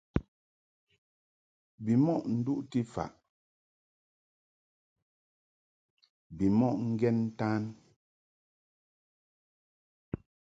[1.83, 3.11] Bimɔʼ nduʼti faʼ
[6.37, 7.63] bimɔʼ ŋgen ntan.